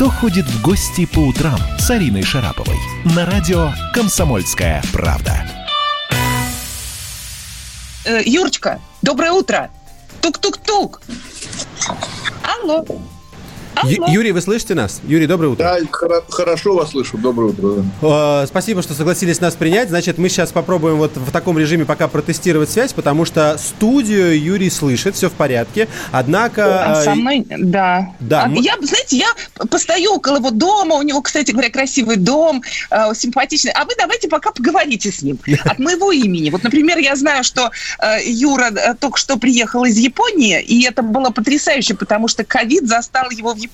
[0.00, 5.46] «Кто ходит в гости по утрам» с Ариной Шараповой на радио «Комсомольская правда».
[8.06, 9.70] Э, Юрочка, доброе утро.
[10.22, 11.02] Тук-тук-тук.
[12.42, 12.82] Алло.
[13.84, 15.00] Ю- Юрий, вы слышите нас?
[15.04, 15.64] Юрий, доброе утро.
[15.64, 17.16] Да, хоро- хорошо вас слышу.
[17.16, 17.84] Доброе утро.
[18.02, 19.88] Э, Спасибо, что согласились нас принять.
[19.88, 24.68] Значит, мы сейчас попробуем вот в таком режиме пока протестировать связь, потому что студию Юрий
[24.70, 25.88] слышит, все в порядке.
[26.12, 26.84] Однако...
[26.96, 28.12] А э, со мной, да.
[28.20, 29.28] да, А мы- Я, знаете, я
[29.70, 33.72] постою около его дома, у него, кстати говоря, красивый дом, э, симпатичный.
[33.72, 36.50] А вы давайте пока поговорите с ним от моего имени.
[36.50, 41.02] Вот, например, я знаю, что э, Юра э, только что приехал из Японии, и это
[41.02, 43.69] было потрясающе, потому что ковид застал его в Японии.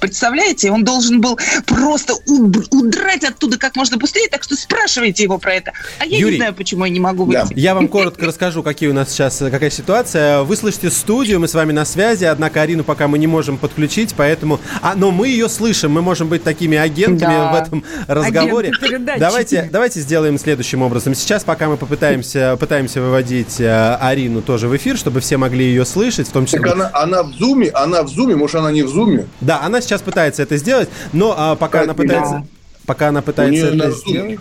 [0.00, 5.38] Представляете, он должен был просто уб- удрать оттуда как можно быстрее, так что спрашивайте его
[5.38, 5.72] про это.
[5.98, 6.32] А я Юрий.
[6.32, 7.44] не знаю, почему я не могу Да.
[7.46, 7.58] выйти.
[7.58, 10.42] Я вам коротко расскажу, какие у нас сейчас, какая ситуация.
[10.42, 14.14] Вы слышите студию, мы с вами на связи, однако Арину пока мы не можем подключить,
[14.14, 14.60] поэтому...
[14.82, 17.52] А, но мы ее слышим, мы можем быть такими агентами Да.
[17.52, 18.72] в этом разговоре.
[19.18, 21.14] Давайте, давайте сделаем следующим образом.
[21.14, 25.86] Сейчас, пока мы попытаемся пытаемся выводить э, Арину тоже в эфир, чтобы все могли ее
[25.86, 26.60] слышать, в том числе...
[26.60, 29.03] Так она, она в зуме, она в зуме, может, она не в зуме?
[29.40, 31.94] Да, она сейчас пытается это сделать, но а, пока она Да.
[31.94, 32.46] пытается,
[32.86, 34.40] пока она пытается это сделать,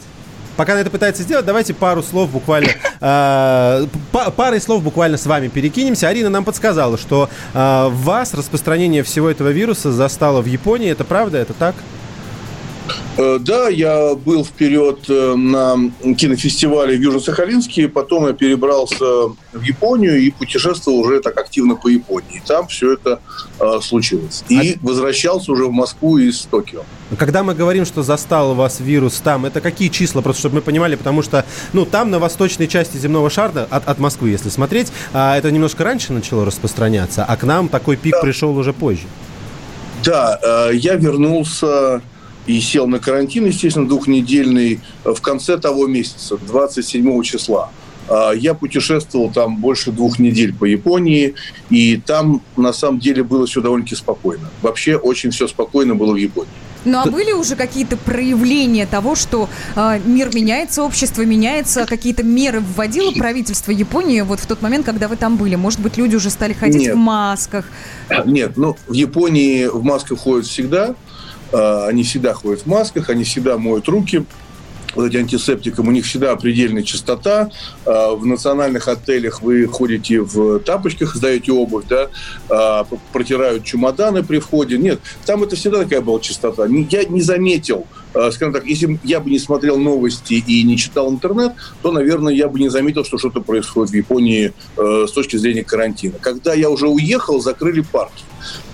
[0.58, 2.70] пока она это пытается сделать, давайте пару слов буквально,
[3.02, 6.08] э, па- парой слов буквально с вами перекинемся.
[6.08, 10.90] Арина нам подсказала, что э, вас распространение всего этого вируса застало в Японии.
[10.92, 11.38] Это правда?
[11.40, 11.76] Это так?
[11.76, 11.80] Э,
[13.18, 19.06] Да, я был вперед э, на кинофестивале в Южно-Сахалинске, потом я перебрался
[19.54, 22.42] в Японию и путешествовал уже так активно по Японии.
[22.46, 23.20] Там все это
[23.60, 24.44] э, случилось.
[24.50, 26.84] И возвращался уже в Москву из Токио.
[27.18, 30.96] Когда мы говорим, что застал вас вирус там, это какие числа, просто чтобы мы понимали,
[30.96, 35.38] потому что, ну, там на восточной части земного шара, от, от Москвы, если смотреть, а,
[35.38, 39.04] это немножко раньше начало распространяться, а к нам такой пик пришел уже позже.
[40.04, 42.02] Да, э, я вернулся
[42.46, 47.70] и сел на карантин, естественно, двухнедельный э, в конце того месяца, 27 числа.
[48.10, 51.36] Э, Я путешествовал там больше двух недель по Японии,
[51.70, 54.50] и там на самом деле было все довольно-таки спокойно.
[54.62, 56.52] Вообще очень все спокойно было в Японии.
[56.86, 62.60] Ну а были уже какие-то проявления того, что э, мир меняется, общество меняется, какие-то меры
[62.60, 65.56] вводило правительство Японии вот в тот момент, когда вы там были?
[65.56, 66.96] Может быть, люди уже стали ходить Нет.
[66.96, 67.66] в масках?
[68.26, 70.96] Нет, ну в Японии в масках ходят всегда.
[71.54, 74.26] Э, Они всегда ходят в масках, они всегда моют руки.
[74.96, 77.50] Вот эти антисептиком, у них всегда предельная чистота.
[77.86, 82.10] Э, В национальных отелях вы ходите в тапочках, сдаете обувь, да,
[82.84, 84.78] п- протирают чемоданы при входе.
[84.78, 86.68] Нет, там это всегда такая была чистота.
[86.68, 91.10] Не- Я не заметил, скажем так, если я бы не смотрел новости и не читал
[91.12, 95.38] интернет, то, наверное, я бы не заметил, что что-то происходит в Японии э, с точки
[95.38, 96.16] зрения карантина.
[96.22, 98.24] Когда я уже уехал, закрыли парки.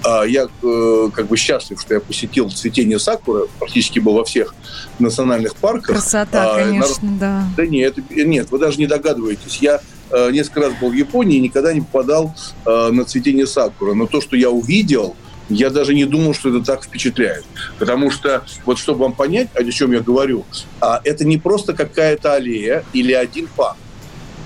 [0.03, 4.55] А Я э, как бы счастлив, что я посетил цветение сакуры, практически был во всех
[4.99, 5.97] национальных парках.
[5.97, 7.43] Красота, А, конечно, да.
[7.57, 9.57] Да нет, это- нет, вы даже не догадываетесь.
[9.61, 9.81] Я
[10.11, 12.33] э, несколько раз был в Японии и никогда не попадал
[12.65, 13.93] э, на цветение сакуры.
[13.93, 15.15] Но то, что я увидел,
[15.49, 17.43] я даже не думал, что это так впечатляет.
[17.77, 20.45] Потому что, вот чтобы вам понять, о чем я говорю,
[20.79, 23.77] а, это не просто какая-то аллея или один парк.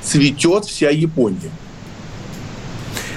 [0.02, 1.52] Цветет вся Япония.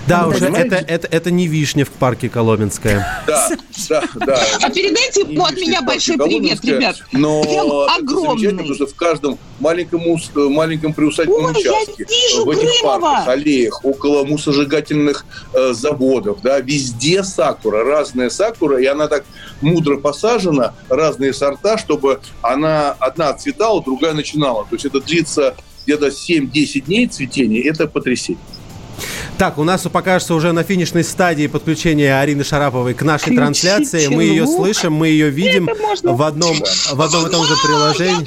[0.06, 3.22] Да, уже это, это, это не вишня в парке Коломенская.
[3.26, 3.50] Да,
[3.88, 4.40] да, да.
[4.62, 6.96] А передайте ему от меня большой привет, ребят.
[7.12, 8.50] Но огромный.
[8.50, 14.24] потому что в каждом маленьком, э, маленьком приусадебном участке, вижу в этих парках, аллеях, около
[14.24, 19.24] мусожигательных э, заводов, да, везде сакура, разная сакура, и она так
[19.60, 24.64] мудро посажена, разные сорта, чтобы она одна отцветала, другая начинала.
[24.64, 28.42] То есть это длится где-то 7-10 дней цветения, это потрясение.
[29.38, 33.36] Так, у нас пока что уже на финишной стадии подключения Арины Шараповой к нашей Включите
[33.36, 34.06] трансляции.
[34.06, 35.68] Мы ее слышим, мы ее видим
[36.02, 36.56] в одном,
[36.92, 38.26] в одном и том же приложении.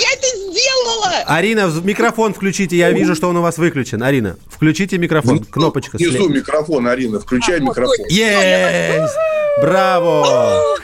[0.00, 1.24] Я это сделала!
[1.26, 4.02] Арина, микрофон включите, я вижу, что он у вас выключен.
[4.02, 5.98] Арина, включите микрофон, кнопочка.
[5.98, 6.28] Внизу слева.
[6.30, 8.06] микрофон, Арина, включай А, микрофон.
[8.08, 9.14] Есть!
[9.60, 10.78] Браво!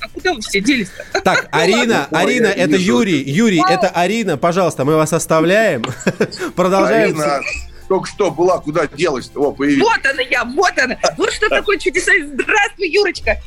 [0.00, 1.20] А куда вы все делись-то?
[1.22, 2.76] Так, Арина, Ой, Арина, это.
[2.76, 3.22] Юрий.
[3.22, 4.36] Юрий, это Арина.
[4.36, 5.84] Пожалуйста, мы вас оставляем.
[6.54, 7.18] Продолжаем.
[7.20, 7.40] Арина
[7.90, 9.82] только что была, куда делась О, появилась.
[9.82, 10.96] Вот она я, вот она.
[11.16, 12.24] Вот что такое чудесное.
[12.24, 13.38] Здравствуй, Юрочка.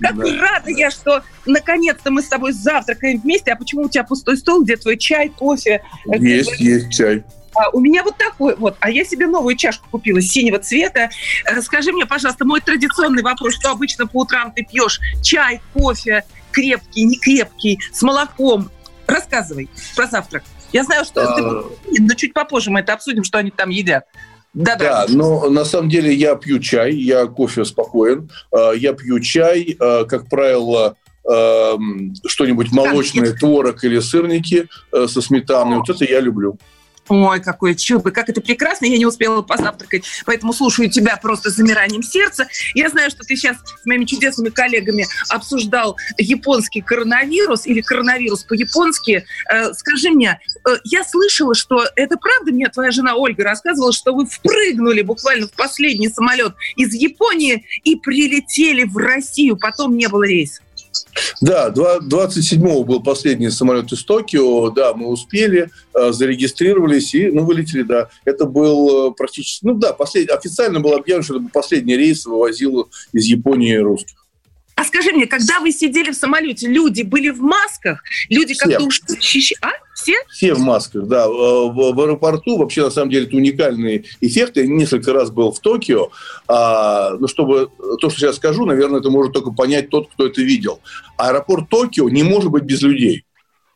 [0.00, 0.24] Как Да.
[0.24, 3.52] рада я, что наконец-то мы с тобой завтракаем вместе.
[3.52, 4.64] А почему у тебя пустой стол?
[4.64, 5.84] Где твой чай, кофе?
[6.06, 7.22] Есть, есть чай.
[7.54, 8.76] А, у меня вот такой вот.
[8.80, 11.10] А я себе новую чашку купила синего цвета.
[11.44, 14.98] Э, Скажи мне, пожалуйста, мой традиционный вопрос, что обычно по утрам ты пьешь?
[15.22, 18.68] Чай, кофе, крепкий, не крепкий, с молоком.
[19.06, 20.42] Рассказывай про завтрак.
[20.72, 21.64] Я знаю, что А.
[21.98, 24.04] Но чуть попозже мы это обсудим, что они там едят.
[24.54, 29.18] Да, да, но на самом деле я пью чай, я кофе спокоен, э, я пью
[29.20, 35.78] чай, э, как правило, что-нибудь молочное, творог или сырники э, со сметаной.
[35.78, 36.58] Вот это я люблю.
[37.08, 41.56] Ой, какое чудо, как это прекрасно, я не успела позавтракать, поэтому слушаю тебя просто с
[41.56, 42.46] замиранием сердца.
[42.74, 49.24] Я знаю, что ты сейчас с моими чудесными коллегами обсуждал японский коронавирус или коронавирус по-японски.
[49.52, 54.14] Э, скажи мне, э, я слышала, что это правда, мне твоя жена Ольга рассказывала, что
[54.14, 60.22] вы впрыгнули буквально в последний самолет из Японии и прилетели в Россию, потом не было
[60.22, 60.62] рейса.
[61.40, 67.82] Да, 27-го был последний самолет из Токио, да, мы успели, э, зарегистрировались и, ну, вылетели,
[67.82, 68.08] да.
[68.24, 70.30] Это был э, практически, ну да, послед...
[70.30, 74.16] официально было объявлено, что это был последний рейс вывозил из Японии русских.
[74.74, 78.02] А скажи мне, когда вы сидели в самолете, люди были в масках?
[78.28, 79.00] Люди как-то уж...
[79.60, 79.70] А?
[80.02, 80.14] Все?
[80.30, 81.24] Все в масках, да.
[81.24, 84.56] Э, в, в аэропорту вообще, на самом деле, это уникальный эффект.
[84.56, 86.10] Я несколько раз был в Токио.
[86.48, 87.70] А, ну, чтобы
[88.00, 90.80] то, что сейчас скажу, наверное, это может только понять тот, кто это видел.
[91.16, 93.24] Аэропорт Токио не может быть без людей.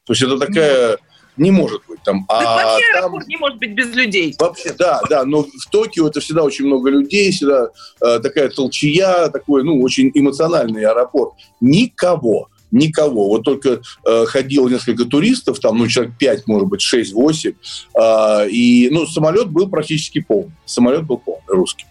[0.05, 0.99] То есть это такая
[1.37, 2.25] не может быть там.
[2.27, 3.05] Так а вообще там...
[3.05, 4.35] аэропорт не может быть без людей.
[4.39, 7.71] Вообще, да, да, но в Токио это всегда очень много людей, всегда
[8.01, 11.33] э, такая толчья, такой, ну, очень эмоциональный аэропорт.
[11.61, 13.29] Никого никого.
[13.29, 17.55] Вот только э, ходило несколько туристов, там, ну, человек 5, может быть, 6-8,
[17.95, 20.53] э, и, ну, самолет был практически полный.
[20.65, 21.87] Самолет был полный, русский.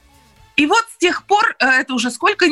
[0.56, 2.50] И вот тех пор, э, это уже сколько э,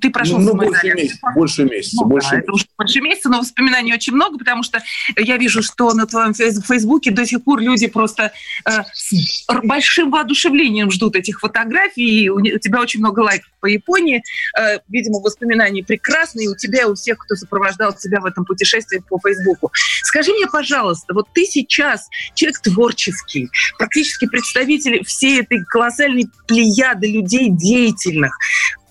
[0.00, 1.96] ты прошел ну, больше месяца, больше месяца.
[2.00, 2.44] Ну, больше да, месяца.
[2.44, 4.82] это уже больше месяца, но воспоминаний очень много, потому что
[5.16, 8.32] я вижу, что на твоем фейсбуке до сих пор люди просто
[8.64, 14.22] э, с большим воодушевлением ждут этих фотографий, и у, тебя очень много лайков по Японии.
[14.88, 19.18] Видимо, воспоминания прекрасные у тебя и у всех, кто сопровождал тебя в этом путешествии по
[19.20, 19.70] Фейсбуку.
[20.02, 27.44] Скажи мне, пожалуйста, вот ты сейчас человек творческий, практически представитель всей этой колоссальной плеяды людей,
[27.50, 28.36] людей деятельных.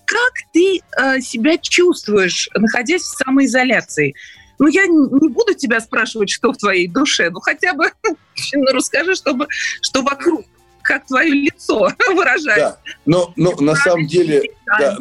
[0.06, 4.14] Как ты э, себя чувствуешь, находясь в самоизоляции?
[4.60, 7.92] Ну, я не буду тебя спрашивать, что в твоей душе, ну, хотя бы
[8.54, 9.48] ну, расскажи, чтобы,
[9.82, 10.46] что вокруг
[10.82, 12.78] как твое лицо выражается.
[12.84, 14.98] Да, но, но на самом деле, да,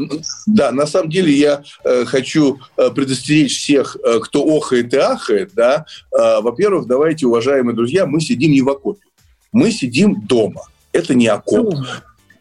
[0.46, 5.50] да, на самом деле я э, хочу э, предостеречь всех, э, кто охает и ахает,
[5.54, 5.84] да.
[6.16, 9.04] Э, во-первых, давайте, уважаемые друзья, мы сидим не в окопе,
[9.50, 10.62] мы сидим дома.
[10.92, 11.74] Это не окоп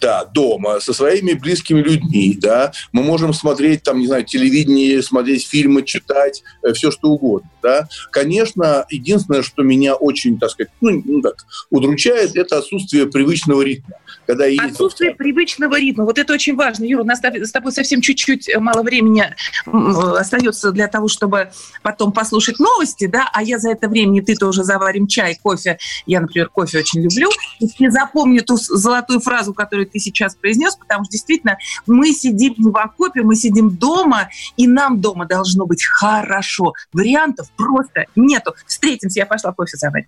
[0.02, 5.48] да, дома, со своими близкими людьми, да, мы можем смотреть, там, не знаю, телевидение, смотреть
[5.48, 7.88] фильмы, читать, э, все что угодно, да.
[8.12, 13.96] Конечно, единственное, что меня очень, так сказать, ну, ну так, удручает, это отсутствие привычного ритма.
[14.26, 16.86] Когда отсутствие привычного ритма, вот это очень важно.
[16.86, 19.34] Юра, у нас с тобой совсем чуть-чуть э, мало времени
[19.66, 21.52] остается для того, чтобы
[21.84, 25.78] потом послушать новости, да, а я за это время, ты тоже заварим чай, кофе.
[26.06, 27.30] Я, например, кофе очень люблю.
[27.60, 32.70] И запомню ту золотую фразу, которую ты сейчас произнес, потому что действительно мы сидим не
[32.70, 36.74] в окопе, мы сидим дома, и нам дома должно быть хорошо.
[36.94, 38.54] Вариантов просто нету.
[38.66, 40.08] Встретимся, я пошла кофе заварить.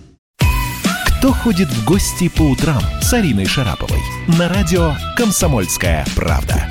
[1.21, 3.99] Кто ходит в гости по утрам с Ариной Шараповой?
[4.39, 6.67] На радио «Комсомольская правда».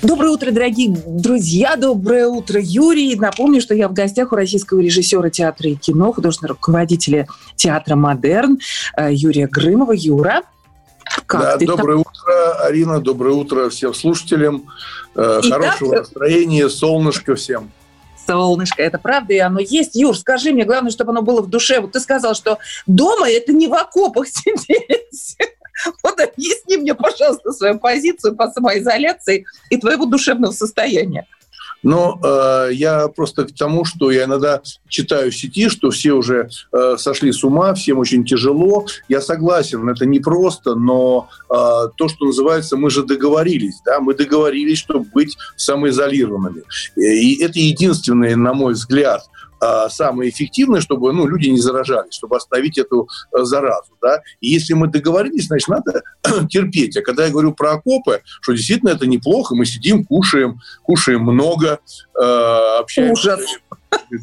[0.00, 3.16] Доброе утро, дорогие друзья, доброе утро, Юрий.
[3.16, 7.26] Напомню, что я в гостях у российского режиссера театра и кино, художественного руководителя
[7.56, 8.60] театра «Модерн»
[8.96, 9.90] э, Юрия Грымова.
[9.90, 10.42] Юра,
[11.26, 12.12] как да, ты доброе там?
[12.12, 14.66] утро, Арина, доброе утро всем слушателям.
[15.16, 17.72] Э, Итак, Хорошего настроения, солнышко всем
[18.30, 19.94] солнышко, это правда, и оно есть.
[19.94, 21.80] Юр, скажи мне, главное, чтобы оно было в душе.
[21.80, 25.36] Вот ты сказал, что дома это не в окопах сидеть.
[26.02, 31.26] Вот объясни мне, пожалуйста, свою позицию по самоизоляции и твоего душевного состояния.
[31.82, 36.48] Но э, я просто к тому, что я иногда читаю в сети, что все уже
[36.72, 38.86] э, сошли с ума, всем очень тяжело.
[39.08, 41.54] Я согласен, это непросто, но э,
[41.96, 46.62] то, что называется, мы же договорились, да, мы договорились, чтобы быть самоизолированными.
[46.96, 49.22] И это единственное, на мой взгляд,
[49.88, 53.92] самое эффективное, чтобы ну, люди не заражались, чтобы остановить эту э, заразу.
[54.00, 54.22] Да?
[54.40, 56.02] И если мы договорились, значит, надо
[56.48, 56.96] терпеть.
[56.96, 61.80] А когда я говорю про окопы, что действительно это неплохо, мы сидим, кушаем, кушаем много,
[62.20, 63.34] э, общаемся.
[63.34, 63.40] Ужас.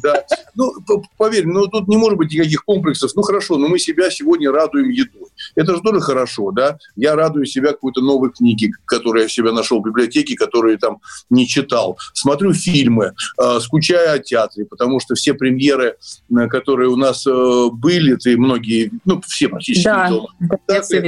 [0.02, 0.24] Да.
[0.54, 0.72] Ну,
[1.16, 3.12] поверь, ну тут не может быть никаких комплексов.
[3.14, 5.28] Ну хорошо, но мы себя сегодня радуем едой.
[5.54, 6.78] Это же тоже хорошо, да?
[6.96, 11.46] Я радую себя какой-то новой книге, которую я себя нашел в библиотеке, которую там не
[11.46, 11.98] читал.
[12.12, 15.96] Смотрю фильмы, э, скучаю о театре, потому что все премьеры,
[16.30, 20.10] э, которые у нас э, были, ты многие, ну все практически да,
[20.40, 21.00] да, я все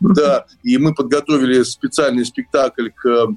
[0.00, 3.28] Да, и мы подготовили специальный спектакль к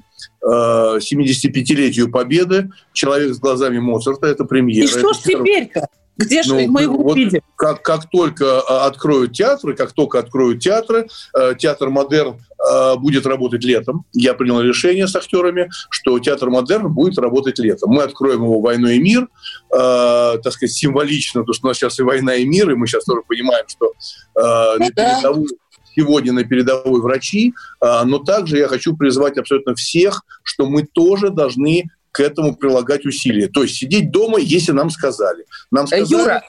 [0.42, 2.70] 75-летию Победы.
[2.92, 4.86] «Человек с глазами Моцарта»— это премьера.
[4.86, 5.88] И что ж теперь-то?
[6.16, 7.40] Где же ну, мы его вот увидим?
[7.56, 13.26] Как, как только а, откроют театры, как только откроют театры, э, театр «Модерн» э, будет
[13.26, 14.04] работать летом.
[14.12, 17.90] Я принял решение с актерами, что театр «Модерн» будет работать летом.
[17.90, 21.98] Мы откроем его «Войну и мир», э, так сказать, символично, потому что у нас сейчас
[21.98, 25.48] и «Война и мир», и мы сейчас тоже понимаем, что э, на передовую
[25.94, 31.30] сегодня на передовой врачи, а, но также я хочу призвать абсолютно всех, что мы тоже
[31.30, 33.48] должны к этому прилагать усилия.
[33.48, 35.46] То есть сидеть дома, если нам сказали.
[35.72, 36.42] Нам сказали, Юра,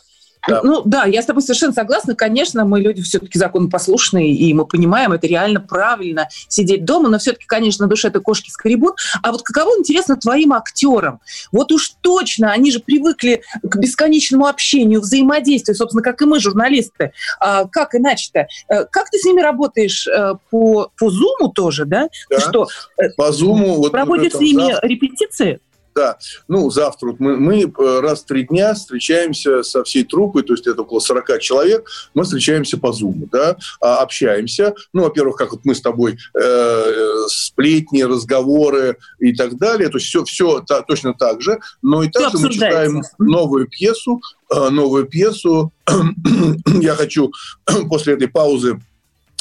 [0.47, 0.61] да.
[0.63, 2.15] Ну да, я с тобой совершенно согласна.
[2.15, 7.45] Конечно, мы люди все-таки законопослушные, и мы понимаем, это реально правильно сидеть дома, но все-таки,
[7.45, 8.95] конечно, на душе это кошки скребут.
[9.21, 11.19] А вот каково, интересно, твоим актерам?
[11.51, 17.11] Вот уж точно, они же привыкли к бесконечному общению, взаимодействию, собственно, как и мы, журналисты.
[17.39, 18.47] А, как иначе-то?
[18.69, 22.09] Э, как ты с ними работаешь э, по, по Зуму тоже, да?
[22.29, 23.75] Да, что, э, по Зуму.
[23.75, 24.87] Вот, проводишь с ними завтра.
[24.87, 25.59] репетиции?
[25.95, 26.17] Да,
[26.49, 30.51] ну, завтра вот мы, мы э, раз в три дня встречаемся со всей труппой, то
[30.51, 34.75] есть это около 40 человек, мы встречаемся по Zoom, да, а, общаемся.
[34.91, 40.09] Ну, во-первых, как вот мы с тобой, э, сплетни, разговоры и так далее, то есть
[40.09, 44.21] все, все та, точно так же, но и также мы читаем новую пьесу,
[44.53, 45.71] э, новую пьесу.
[46.81, 47.31] Я хочу
[47.89, 48.81] после этой паузы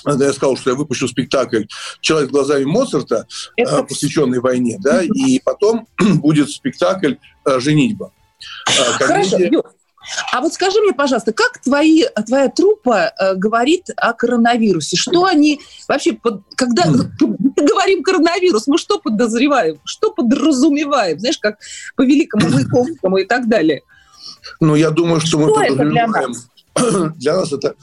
[0.04, 1.64] когда я сказал, что я выпущу спектакль
[2.00, 3.82] «Человек с глазами Моцарта», Это...
[3.82, 7.14] посвященный войне, да, и потом будет спектакль
[7.46, 8.12] «Женитьба».
[8.98, 9.64] Хорошо, Юр,
[10.32, 14.96] а вот скажи мне, пожалуйста, как твои, твоя труппа э, говорит о коронавирусе?
[14.96, 17.10] Что они вообще, под, когда мы
[17.56, 21.18] говорим коронавирус, мы что подозреваем, что подразумеваем?
[21.18, 21.58] Знаешь, как
[21.96, 23.82] по Великому Маяковскому и так далее.
[24.60, 25.92] Ну, я думаю, что, что мы подразумеваем...
[25.92, 27.14] Для нас?
[27.16, 27.74] для нас это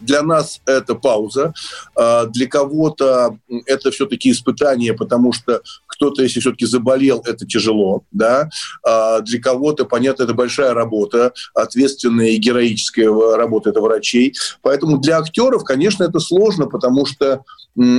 [0.00, 1.52] для нас это пауза,
[1.94, 8.48] а, для кого-то это все-таки испытание, потому что кто-то, если все-таки заболел, это тяжело, да,
[8.82, 15.18] а, для кого-то, понятно, это большая работа, ответственная и героическая работа это врачей, поэтому для
[15.18, 17.44] актеров, конечно, это сложно, потому что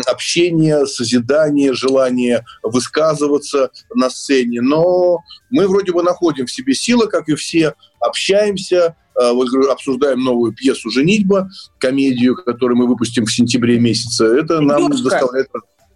[0.08, 5.20] общение, созидание, желание высказываться на сцене, но
[5.50, 8.96] мы вроде бы находим в себе силы, как и все, общаемся,
[9.34, 14.26] вот обсуждаем новую пьесу «Женитьба», комедию, которую мы выпустим в сентябре месяце.
[14.26, 15.48] Это нам Юрка, доставляет...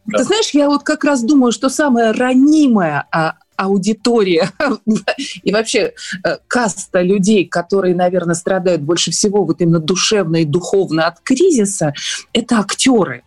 [0.06, 0.18] Да.
[0.18, 4.52] Ты знаешь, я вот как раз думаю, что самая ранимая а, аудитория
[5.44, 11.06] и вообще э, каста людей, которые, наверное, страдают больше всего вот именно душевно и духовно
[11.06, 11.94] от кризиса,
[12.34, 13.24] это актеры.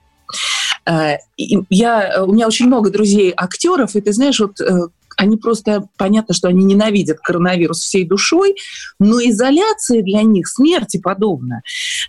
[0.86, 5.88] Э, я, у меня очень много друзей актеров, и ты знаешь, вот э, они просто,
[5.96, 8.56] понятно, что они ненавидят коронавирус всей душой,
[8.98, 11.62] но изоляция для них смерти подобна.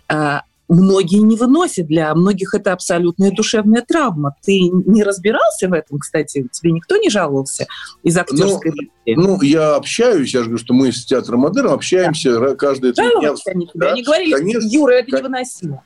[0.08, 4.34] А, многие не выносят, для многих это абсолютная душевная травма.
[4.44, 6.48] Ты не разбирался в этом, кстати?
[6.50, 7.66] Тебе никто не жаловался
[8.02, 8.72] из актерской
[9.06, 12.54] ну, ну, я общаюсь, я же говорю, что мы с театром Модерн общаемся да.
[12.56, 13.34] каждые три дня.
[13.46, 13.92] Они, да?
[13.92, 15.84] они говорили, Конечно, Юра, это невыносимо.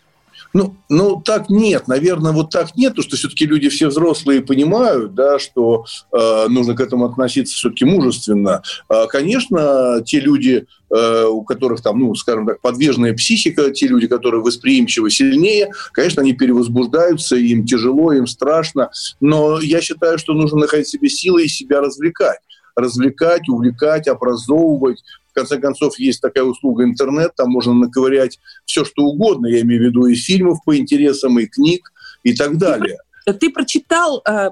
[0.53, 5.15] Ну, ну, так нет, наверное, вот так нет, потому что все-таки люди все взрослые понимают,
[5.15, 8.63] да, что э, нужно к этому относиться все-таки мужественно.
[8.89, 14.09] Э, конечно, те люди, э, у которых там, ну, скажем так, подвижная психика, те люди,
[14.09, 18.91] которые восприимчивы сильнее, конечно, они перевозбуждаются, им тяжело, им страшно,
[19.21, 22.39] но я считаю, что нужно находить себе силы и себя развлекать
[22.77, 29.05] развлекать, увлекать, образовывать, в конце концов, есть такая услуга интернет, там можно наковырять все, что
[29.05, 29.47] угодно.
[29.47, 32.99] Я имею в виду и фильмов по интересам, и книг, и так далее.
[33.25, 34.51] Ты, прочитал э,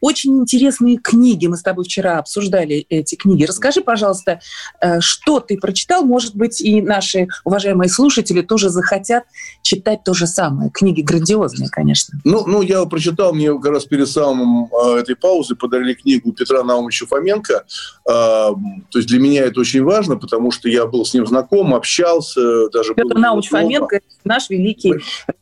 [0.00, 1.46] очень интересные книги.
[1.46, 3.44] Мы с тобой вчера обсуждали эти книги.
[3.44, 4.40] Расскажи, пожалуйста,
[4.80, 6.04] э, что ты прочитал?
[6.04, 9.24] Может быть, и наши уважаемые слушатели тоже захотят
[9.62, 10.70] читать то же самое.
[10.70, 12.18] Книги грандиозные, конечно.
[12.24, 16.62] Ну, ну я прочитал, мне как раз перед самым э, этой паузы подарили книгу Петра
[16.62, 17.54] Наумовича Фоменко.
[17.54, 17.62] Э,
[18.06, 18.54] то
[18.94, 22.94] есть для меня это очень важно, потому что я был с ним знаком, общался, даже
[22.94, 24.94] Петр Наумович Фоменко– наш великий,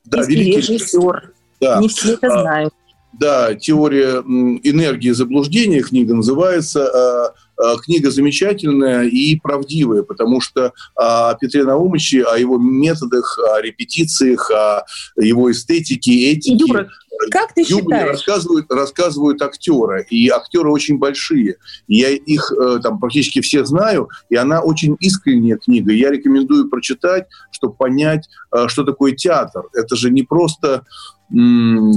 [0.04, 1.32] да, великий режиссер.
[1.60, 1.80] Да.
[1.80, 2.74] Не все это а, знают.
[3.18, 4.22] Да, теория
[4.62, 6.88] энергии заблуждения книга называется.
[6.88, 13.60] А, а, книга замечательная и правдивая, потому что о Петре Наумовиче, о его методах, о
[13.60, 14.84] репетициях, о
[15.16, 16.56] его эстетике, этике.
[16.66, 16.88] Юра,
[17.30, 18.10] как ты считаешь?
[18.10, 21.56] Рассказывают, рассказывают актеры, и актеры очень большие.
[21.86, 25.92] Я их э, там практически все знаю, и она очень искренняя книга.
[25.92, 29.64] Я рекомендую прочитать, чтобы понять, э, что такое театр.
[29.72, 30.84] Это же не просто,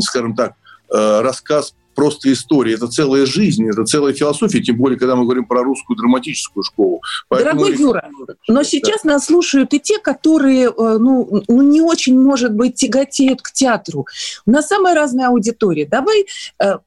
[0.02, 0.54] скажем так,
[0.90, 2.76] рассказ просто истории.
[2.76, 7.02] Это целая жизнь, это целая философия, тем более, когда мы говорим про русскую драматическую школу.
[7.28, 8.10] Поэтому Дорогой Юра,
[8.48, 9.14] но сейчас да.
[9.14, 14.06] нас слушают и те, которые э, ну, ну, не очень, может быть, тяготеют к театру.
[14.46, 15.88] У нас самая разная аудитория.
[15.88, 16.28] Давай
[16.62, 16.78] э,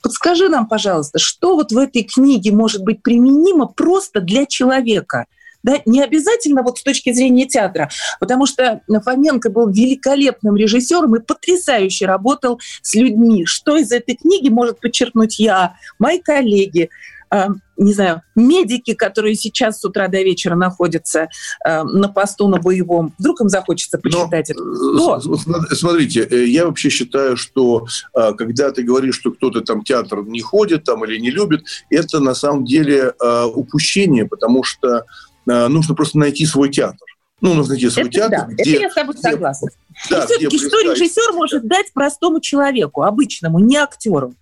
[0.00, 5.26] подскажи нам, пожалуйста, что вот в этой книге может быть применимо просто для человека–
[5.62, 7.88] да, не обязательно вот с точки зрения театра,
[8.20, 13.46] потому что Фоменко был великолепным режиссером и потрясающе работал с людьми.
[13.46, 16.90] Что из этой книги может подчеркнуть я, мои коллеги,
[17.30, 21.28] э, не знаю, медики, которые сейчас с утра до вечера находятся
[21.64, 25.20] э, на посту на боевом, вдруг им захочется почитать Но, это.
[25.20, 25.74] Что?
[25.74, 30.40] Смотрите, э, я вообще считаю, что э, когда ты говоришь, что кто-то там театр не
[30.40, 35.94] ходит там или не любит, это на самом деле э, упущение, потому что Э, нужно
[35.94, 37.06] просто найти свой театр.
[37.40, 38.38] Ну, нужно найти свой это театр.
[38.38, 39.68] Да, где, это я с тобой согласна.
[40.10, 44.34] Да, все-таки что режиссер может дать простому человеку, обычному, не актеру?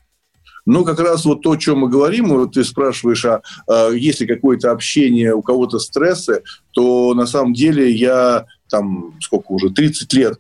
[0.66, 4.26] Но как раз вот то, о чем мы говорим, вот ты спрашиваешь, а, а если
[4.26, 6.42] какое-то общение, у кого-то стрессы,
[6.73, 10.38] то на самом деле я там, сколько уже, 30 лет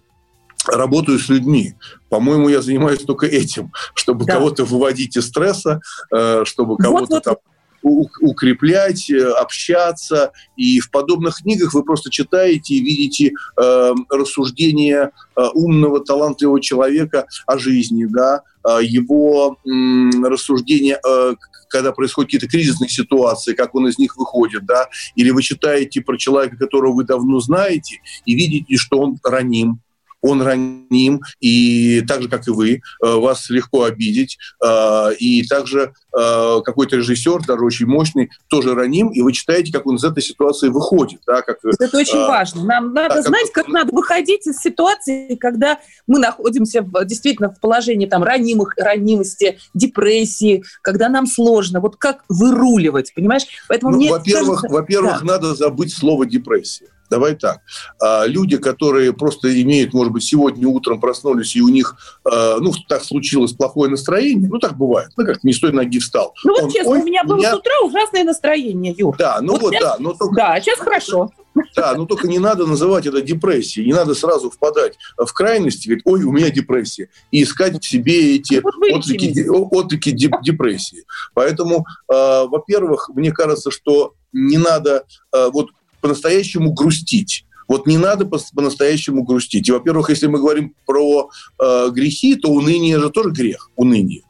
[0.68, 1.74] работаю с людьми.
[2.08, 4.34] По-моему, я занимаюсь только этим, чтобы да.
[4.34, 5.80] кого-то выводить из стресса,
[6.14, 7.36] э, чтобы кого-то вот, вот, там
[7.82, 10.32] укреплять, э, общаться.
[10.56, 15.12] И в подобных книгах вы просто читаете и видите э, рассуждения
[15.54, 21.34] умного, талантливого человека о жизни, да, э, его э, рассуждения, э,
[21.68, 26.16] когда происходят какие-то кризисные ситуации, как он из них выходит, да, или вы читаете про
[26.16, 29.80] человека, которого вы давно знаете, и видите, что он раним,
[30.22, 34.38] он раним, и так же, как и вы, э, вас легко обидеть.
[34.64, 39.86] Э, и также э, какой-то режиссер, даже очень мощный, тоже раним, и вы читаете, как
[39.86, 41.20] он из этой ситуации выходит.
[41.26, 42.64] Да, как, Это очень а, важно.
[42.64, 47.50] Нам надо да, знать, как, как надо выходить из ситуации, когда мы находимся в, действительно
[47.50, 51.80] в положении там, ранимых, ранимости, депрессии, когда нам сложно.
[51.80, 53.46] Вот как выруливать, понимаешь?
[53.68, 54.68] Поэтому ну, мне во-первых, кажется...
[54.68, 55.26] во-первых, да.
[55.26, 56.88] надо забыть слово депрессия.
[57.10, 57.60] Давай так.
[58.00, 62.72] А, люди, которые просто имеют, может быть, сегодня утром проснулись, и у них, а, ну,
[62.88, 66.34] так случилось плохое настроение, ну, так бывает, ну, как не с той ноги встал.
[66.44, 67.52] Ну, вот Он, честно, у меня было меня...
[67.52, 69.16] с утра ужасное настроение, Юр.
[69.18, 69.82] Да, ну вот, вот сейчас...
[69.82, 69.96] да.
[69.98, 70.36] Но только...
[70.36, 71.30] Да, сейчас хорошо.
[71.76, 73.86] Да, но только не надо называть это депрессией.
[73.86, 77.08] Не надо сразу впадать в крайности, говорить, ой, у меня депрессия.
[77.32, 81.04] И искать в себе эти ну, вот отлики, отлики депрессии.
[81.34, 87.44] Поэтому, э, во-первых, мне кажется, что не надо э, вот по-настоящему грустить.
[87.68, 89.68] Вот не надо по-настоящему грустить.
[89.68, 91.30] И, во-первых, если мы говорим про
[91.62, 94.22] э, грехи, то уныние же тоже грех, уныние.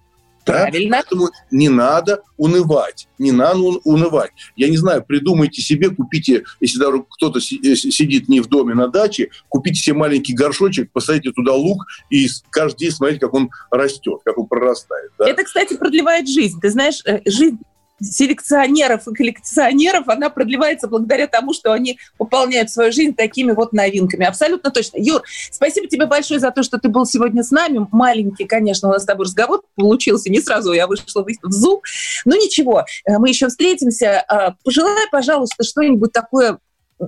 [0.45, 0.53] Да?
[0.53, 0.97] Правильно.
[0.97, 4.33] Поэтому не надо унывать, не надо унывать.
[4.57, 8.89] Я не знаю, придумайте себе, купите, если даже кто-то э, сидит не в доме на
[8.89, 14.21] даче, купите себе маленький горшочек, посадите туда лук и каждый день смотрите, как он растет,
[14.25, 15.13] как он прорастает.
[15.19, 15.29] Да?
[15.29, 16.59] Это, кстати, продлевает жизнь.
[16.61, 17.59] Ты знаешь, э, жизнь
[18.01, 24.27] селекционеров и коллекционеров, она продлевается благодаря тому, что они пополняют свою жизнь такими вот новинками.
[24.27, 24.99] Абсолютно точно.
[24.99, 27.87] Юр, спасибо тебе большое за то, что ты был сегодня с нами.
[27.93, 30.31] Маленький, конечно, у нас с тобой разговор получился.
[30.31, 31.81] Не сразу я вышла в Zoom.
[32.25, 34.21] Но ничего, э, мы еще встретимся.
[34.29, 36.59] А, пожелай, пожалуйста, что-нибудь такое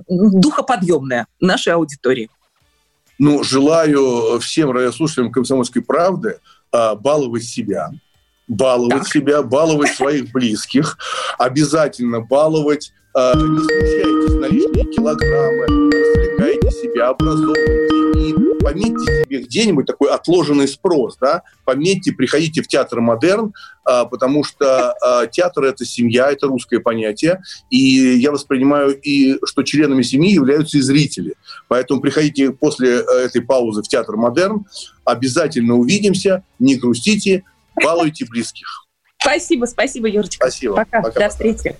[0.07, 2.29] духоподъемное нашей аудитории.
[3.19, 6.39] Ну, желаю всем радиослушателям «Комсомольской правды»
[6.71, 7.91] а, баловать себя,
[8.47, 9.07] баловать так.
[9.07, 10.97] себя, баловать своих близких,
[11.37, 19.85] обязательно баловать, э, не смущайтесь на лишние килограммы, развлекайте себя, образовывайте и пометьте себе где-нибудь
[19.85, 23.53] такой отложенный спрос, да, пометьте, приходите в театр «Модерн»,
[23.89, 29.63] э, потому что э, театр– это семья, это русское понятие, и я воспринимаю, и что
[29.63, 31.35] членами семьи являются и зрители.
[31.69, 34.65] Поэтому приходите после этой паузы в театр «Модерн»,
[35.05, 37.43] обязательно увидимся, не грустите,
[37.81, 38.67] балуйте близких.
[39.21, 40.47] Спасибо, спасибо, Юрочка.
[40.47, 40.75] Спасибо.
[40.75, 41.29] Пока, Пока, до пока.
[41.29, 41.75] встречи.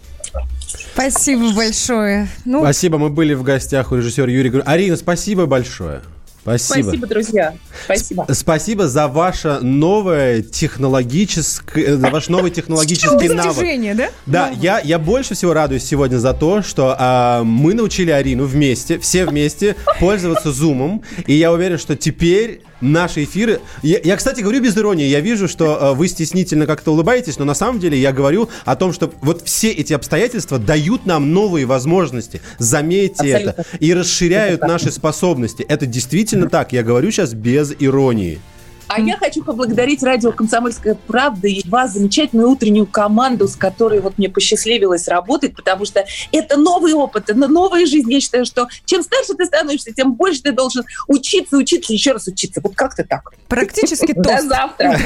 [0.94, 2.28] Спасибо большое.
[2.46, 6.02] Ну, Спасибо, мы были в гостях у режиссера Юрия Грю- Арина, спасибо большое.
[6.42, 6.84] Спасибо.
[6.84, 7.54] Спасибо, друзья.
[7.86, 8.28] Спасибо.
[8.32, 13.46] Спасибо за ваше новое технологическое, за ваш новый технологический навык.
[13.56, 14.10] достижение, да?
[14.26, 19.00] Да, я, я больше всего радуюсь сегодня за то, что а, мы научили Арину вместе,
[19.00, 21.04] все вместе пользоваться зумом.
[21.28, 23.62] И я уверен, что теперь наши эфиры...
[23.82, 25.08] Я, я, кстати, говорю без иронии.
[25.08, 28.76] Я вижу, что а, вы стеснительно как-то улыбаетесь, но на самом деле я говорю о
[28.76, 32.42] том, что вот все эти обстоятельства дают нам новые возможности.
[32.60, 33.62] Заметьте Абсолютно.
[33.62, 33.78] это.
[33.80, 35.64] И расширяют Это наши способности.
[35.64, 36.74] Это действительно так.
[36.74, 38.40] Я говорю сейчас без иронии.
[38.88, 44.18] А я хочу поблагодарить радио «Комсомольская правда» и вас, замечательную утреннюю команду, с которой вот
[44.18, 48.12] мне посчастливилось работать, потому что это новый опыт, это новая жизнь.
[48.12, 52.28] Я считаю, что чем старше ты становишься, тем больше ты должен учиться, учиться, еще раз
[52.28, 52.62] учиться.
[52.64, 53.32] Вот как-то так.
[53.48, 54.98] Практически До завтра.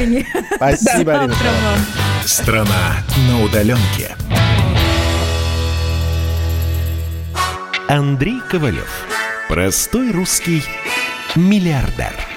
[0.56, 1.36] Спасибо, Арина.
[2.26, 2.98] Страна
[3.30, 4.16] на удаленке.
[7.88, 9.06] Андрей Ковалев.
[9.48, 10.62] Простой русский
[11.36, 12.37] миллиардер.